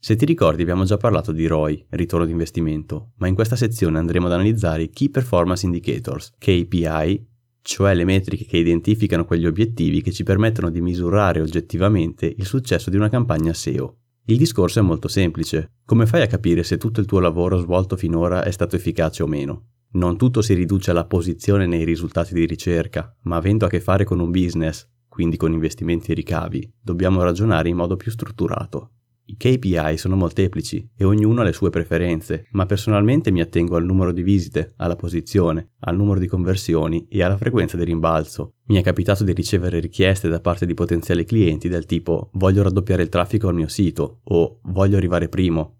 [0.00, 3.98] Se ti ricordi abbiamo già parlato di ROI, ritorno di investimento, ma in questa sezione
[3.98, 7.26] andremo ad analizzare i Key Performance Indicators, KPI,
[7.62, 12.90] cioè le metriche che identificano quegli obiettivi che ci permettono di misurare oggettivamente il successo
[12.90, 13.96] di una campagna SEO.
[14.26, 15.72] Il discorso è molto semplice.
[15.84, 19.26] Come fai a capire se tutto il tuo lavoro svolto finora è stato efficace o
[19.26, 19.70] meno?
[19.92, 24.04] Non tutto si riduce alla posizione nei risultati di ricerca, ma avendo a che fare
[24.04, 28.92] con un business, quindi con investimenti e ricavi, dobbiamo ragionare in modo più strutturato.
[29.30, 33.84] I KPI sono molteplici e ognuno ha le sue preferenze, ma personalmente mi attengo al
[33.84, 38.54] numero di visite, alla posizione, al numero di conversioni e alla frequenza di rimbalzo.
[38.68, 43.02] Mi è capitato di ricevere richieste da parte di potenziali clienti del tipo voglio raddoppiare
[43.02, 45.74] il traffico al mio sito o voglio arrivare primo.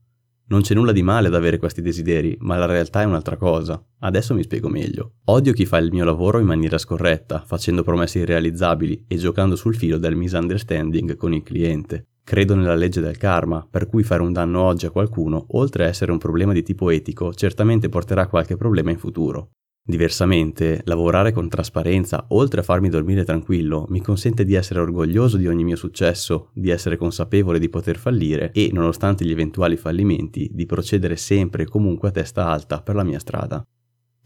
[0.48, 3.82] Non c'è nulla di male ad avere questi desideri, ma la realtà è un'altra cosa.
[4.00, 5.14] Adesso mi spiego meglio.
[5.24, 9.74] Odio chi fa il mio lavoro in maniera scorretta, facendo promesse irrealizzabili e giocando sul
[9.74, 12.08] filo del misunderstanding con il cliente.
[12.28, 15.88] Credo nella legge del karma, per cui fare un danno oggi a qualcuno, oltre a
[15.88, 19.52] essere un problema di tipo etico, certamente porterà qualche problema in futuro.
[19.82, 25.46] Diversamente, lavorare con trasparenza, oltre a farmi dormire tranquillo, mi consente di essere orgoglioso di
[25.46, 30.66] ogni mio successo, di essere consapevole di poter fallire e, nonostante gli eventuali fallimenti, di
[30.66, 33.66] procedere sempre e comunque a testa alta per la mia strada.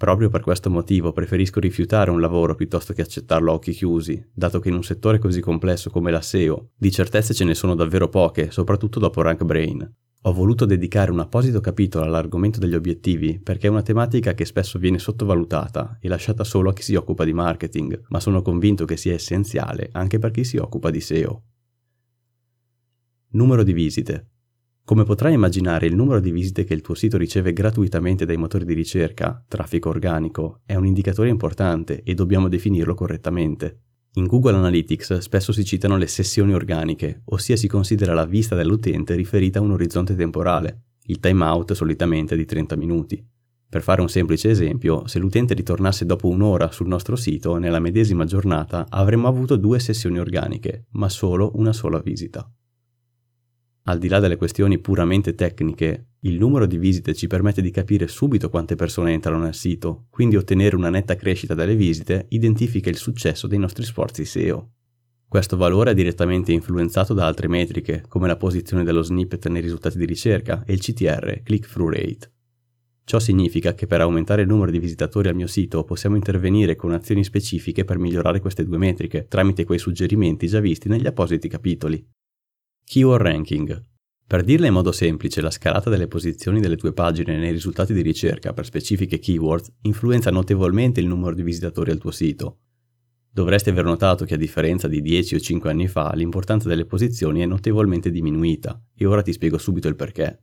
[0.03, 4.59] Proprio per questo motivo preferisco rifiutare un lavoro piuttosto che accettarlo a occhi chiusi, dato
[4.59, 8.09] che in un settore così complesso come la SEO, di certezze ce ne sono davvero
[8.09, 9.89] poche, soprattutto dopo Rank Brain.
[10.23, 14.81] Ho voluto dedicare un apposito capitolo all'argomento degli obiettivi perché è una tematica che spesso
[14.81, 18.97] viene sottovalutata e lasciata solo a chi si occupa di marketing, ma sono convinto che
[18.97, 21.43] sia essenziale anche per chi si occupa di SEO.
[23.35, 24.32] Numero di visite.
[24.85, 28.65] Come potrai immaginare, il numero di visite che il tuo sito riceve gratuitamente dai motori
[28.65, 33.83] di ricerca, traffico organico, è un indicatore importante e dobbiamo definirlo correttamente.
[34.15, 39.15] In Google Analytics spesso si citano le sessioni organiche, ossia si considera la vista dell'utente
[39.15, 40.83] riferita a un orizzonte temporale.
[41.05, 43.25] Il timeout solitamente di 30 minuti.
[43.69, 48.25] Per fare un semplice esempio, se l'utente ritornasse dopo un'ora sul nostro sito, nella medesima
[48.25, 52.47] giornata avremmo avuto due sessioni organiche, ma solo una sola visita.
[53.85, 58.07] Al di là delle questioni puramente tecniche, il numero di visite ci permette di capire
[58.07, 62.97] subito quante persone entrano nel sito, quindi ottenere una netta crescita delle visite identifica il
[62.97, 64.71] successo dei nostri sforzi SEO.
[65.27, 69.99] Questo valore è direttamente influenzato da altre metriche, come la posizione dello snippet nei risultati
[69.99, 72.31] di ricerca e il CTR, click-through rate.
[73.03, 76.93] Ciò significa che per aumentare il numero di visitatori al mio sito possiamo intervenire con
[76.93, 82.07] azioni specifiche per migliorare queste due metriche, tramite quei suggerimenti già visti negli appositi capitoli.
[82.85, 83.83] Keyword Ranking.
[84.27, 88.03] Per dirla in modo semplice, la scalata delle posizioni delle tue pagine nei risultati di
[88.03, 92.59] ricerca per specifiche keywords influenza notevolmente il numero di visitatori al tuo sito.
[93.31, 97.41] Dovresti aver notato che a differenza di 10 o 5 anni fa, l'importanza delle posizioni
[97.41, 100.43] è notevolmente diminuita e ora ti spiego subito il perché.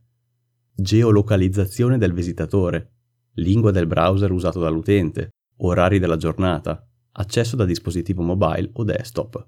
[0.74, 2.92] Geolocalizzazione del visitatore,
[3.34, 9.46] lingua del browser usato dall'utente, orari della giornata, accesso da dispositivo mobile o desktop.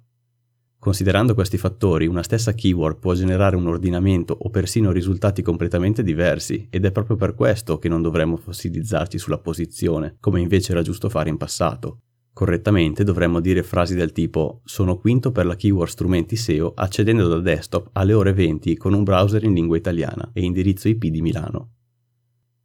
[0.82, 6.66] Considerando questi fattori, una stessa keyword può generare un ordinamento o persino risultati completamente diversi
[6.70, 11.08] ed è proprio per questo che non dovremmo fossilizzarci sulla posizione, come invece era giusto
[11.08, 12.00] fare in passato.
[12.32, 17.38] Correttamente dovremmo dire frasi del tipo sono quinto per la keyword strumenti SEO accedendo da
[17.38, 21.74] desktop alle ore 20 con un browser in lingua italiana e indirizzo IP di Milano.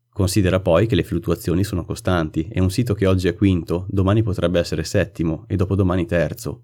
[0.10, 4.24] Considera poi che le fluttuazioni sono costanti e un sito che oggi è quinto domani
[4.24, 6.64] potrebbe essere settimo e dopodomani terzo,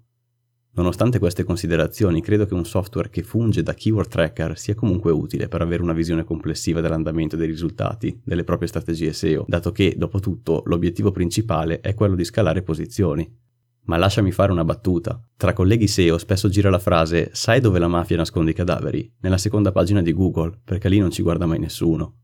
[0.76, 5.46] Nonostante queste considerazioni, credo che un software che funge da keyword tracker sia comunque utile
[5.46, 10.18] per avere una visione complessiva dell'andamento dei risultati delle proprie strategie SEO, dato che, dopo
[10.18, 13.42] tutto, l'obiettivo principale è quello di scalare posizioni.
[13.86, 15.22] Ma lasciami fare una battuta.
[15.36, 19.12] Tra colleghi SEO spesso gira la frase sai dove la mafia nasconde i cadaveri?
[19.20, 22.16] Nella seconda pagina di Google, perché lì non ci guarda mai nessuno.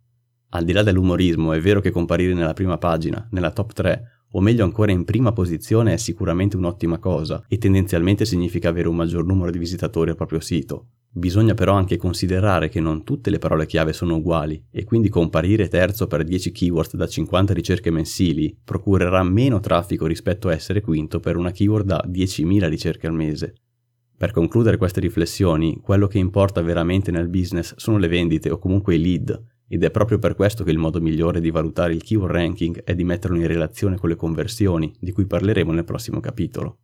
[0.49, 4.41] Al di là dell'umorismo, è vero che comparire nella prima pagina, nella top 3, o
[4.41, 9.25] meglio ancora in prima posizione è sicuramente un'ottima cosa e tendenzialmente significa avere un maggior
[9.25, 10.87] numero di visitatori al proprio sito.
[11.13, 15.67] Bisogna però anche considerare che non tutte le parole chiave sono uguali e quindi comparire
[15.67, 21.19] terzo per 10 keyword da 50 ricerche mensili procurerà meno traffico rispetto a essere quinto
[21.19, 23.55] per una keyword da 10.000 ricerche al mese.
[24.17, 28.95] Per concludere queste riflessioni, quello che importa veramente nel business sono le vendite o comunque
[28.95, 32.35] i lead ed è proprio per questo che il modo migliore di valutare il keyword
[32.35, 36.79] ranking è di metterlo in relazione con le conversioni, di cui parleremo nel prossimo capitolo.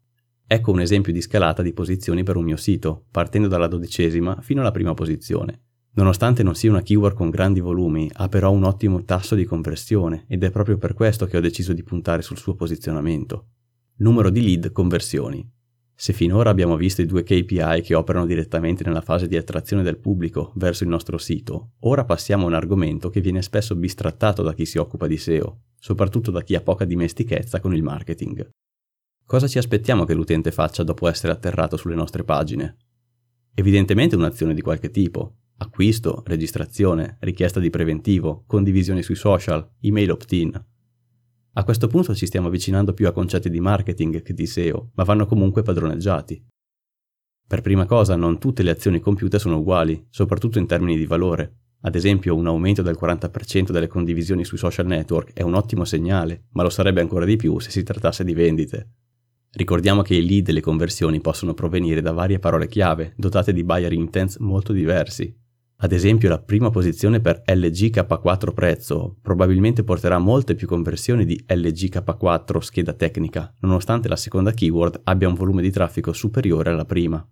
[0.46, 4.60] Ecco un esempio di scalata di posizioni per un mio sito, partendo dalla dodicesima fino
[4.60, 5.62] alla prima posizione.
[5.94, 10.24] Nonostante non sia una keyword con grandi volumi, ha però un ottimo tasso di conversione
[10.28, 13.48] ed è proprio per questo che ho deciso di puntare sul suo posizionamento.
[13.96, 15.55] Numero di lead conversioni.
[15.98, 19.96] Se finora abbiamo visto i due KPI che operano direttamente nella fase di attrazione del
[19.96, 24.52] pubblico verso il nostro sito, ora passiamo a un argomento che viene spesso bistrattato da
[24.52, 28.46] chi si occupa di SEO, soprattutto da chi ha poca dimestichezza con il marketing.
[29.24, 32.76] Cosa ci aspettiamo che l'utente faccia dopo essere atterrato sulle nostre pagine?
[33.54, 35.36] Evidentemente un'azione di qualche tipo.
[35.56, 40.62] Acquisto, registrazione, richiesta di preventivo, condivisioni sui social, email opt-in,
[41.58, 45.04] a questo punto ci stiamo avvicinando più a concetti di marketing che di SEO, ma
[45.04, 46.44] vanno comunque padroneggiati.
[47.48, 51.60] Per prima cosa, non tutte le azioni compiute sono uguali, soprattutto in termini di valore.
[51.80, 56.44] Ad esempio, un aumento del 40% delle condivisioni sui social network è un ottimo segnale,
[56.50, 58.90] ma lo sarebbe ancora di più se si trattasse di vendite.
[59.52, 63.64] Ricordiamo che i lead e le conversioni possono provenire da varie parole chiave, dotate di
[63.64, 65.34] buyer intents molto diversi,
[65.78, 72.58] ad esempio la prima posizione per LGK4 prezzo probabilmente porterà molte più conversioni di LGK4
[72.60, 77.26] scheda tecnica, nonostante la seconda keyword abbia un volume di traffico superiore alla prima.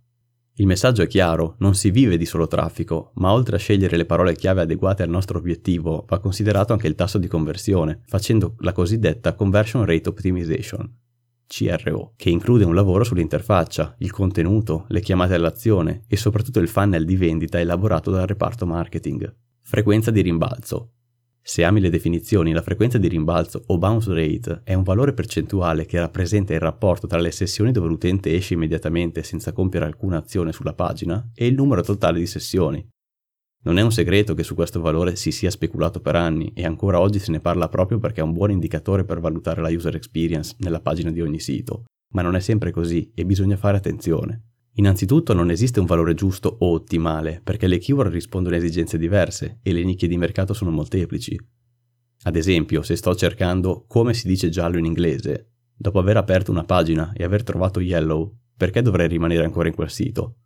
[0.57, 4.05] Il messaggio è chiaro, non si vive di solo traffico, ma oltre a scegliere le
[4.05, 8.73] parole chiave adeguate al nostro obiettivo, va considerato anche il tasso di conversione, facendo la
[8.73, 10.89] cosiddetta Conversion Rate Optimization,
[11.47, 17.05] CRO, che include un lavoro sull'interfaccia, il contenuto, le chiamate all'azione e soprattutto il funnel
[17.05, 19.35] di vendita elaborato dal reparto marketing.
[19.63, 20.91] Frequenza di rimbalzo.
[21.47, 25.85] Se ami le definizioni, la frequenza di rimbalzo o bounce rate è un valore percentuale
[25.85, 30.53] che rappresenta il rapporto tra le sessioni dove l'utente esce immediatamente senza compiere alcuna azione
[30.53, 32.89] sulla pagina e il numero totale di sessioni,
[33.65, 37.01] non è un segreto che su questo valore si sia speculato per anni e ancora
[37.01, 40.55] oggi se ne parla proprio perché è un buon indicatore per valutare la user experience
[40.59, 44.43] nella pagina di ogni sito, ma non è sempre così e bisogna fare attenzione.
[44.75, 49.61] Innanzitutto non esiste un valore giusto o ottimale, perché le keyword rispondono a esigenze diverse
[49.63, 51.39] e le nicchie di mercato sono molteplici.
[52.25, 56.65] Ad esempio, se sto cercando come si dice giallo in inglese, dopo aver aperto una
[56.65, 60.37] pagina e aver trovato yellow, perché dovrei rimanere ancora in quel sito?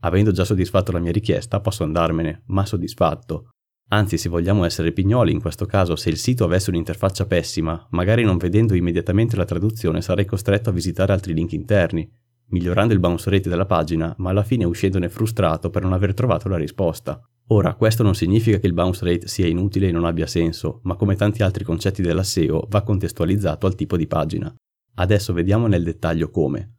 [0.00, 3.50] Avendo già soddisfatto la mia richiesta, posso andarmene, ma soddisfatto.
[3.88, 8.24] Anzi, se vogliamo essere pignoli, in questo caso, se il sito avesse un'interfaccia pessima, magari
[8.24, 12.10] non vedendo immediatamente la traduzione sarei costretto a visitare altri link interni,
[12.48, 16.48] migliorando il bounce rate della pagina, ma alla fine uscendone frustrato per non aver trovato
[16.48, 17.20] la risposta.
[17.50, 20.96] Ora, questo non significa che il bounce rate sia inutile e non abbia senso, ma
[20.96, 24.52] come tanti altri concetti della SEO va contestualizzato al tipo di pagina.
[24.96, 26.75] Adesso vediamo nel dettaglio come.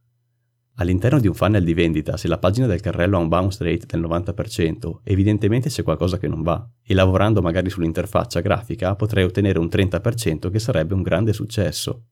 [0.79, 3.87] All'interno di un funnel di vendita, se la pagina del carrello ha un bounce rate
[3.87, 9.57] del 90%, evidentemente c'è qualcosa che non va, e lavorando magari sull'interfaccia grafica potrei ottenere
[9.57, 12.05] un 30% che sarebbe un grande successo.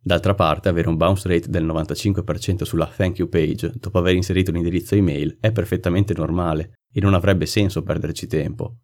[0.00, 4.50] D'altra parte, avere un bounce rate del 95% sulla thank you page, dopo aver inserito
[4.50, 8.78] l'indirizzo email, è perfettamente normale e non avrebbe senso perderci tempo.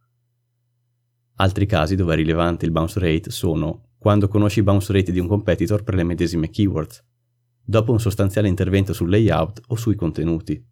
[1.36, 5.18] Altri casi dove è rilevante il bounce rate sono quando conosci il bounce rate di
[5.18, 7.02] un competitor per le medesime keywords,
[7.64, 10.62] dopo un sostanziale intervento sul layout o sui contenuti.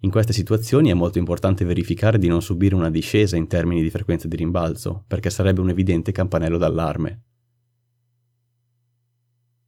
[0.00, 3.90] In queste situazioni è molto importante verificare di non subire una discesa in termini di
[3.90, 7.22] frequenza di rimbalzo, perché sarebbe un evidente campanello d'allarme.